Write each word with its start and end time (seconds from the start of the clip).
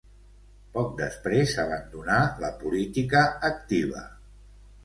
Poc 0.77 0.95
després 1.01 1.53
abandonà 1.65 2.17
la 2.45 2.51
política 2.65 3.23
activa. 3.51 4.05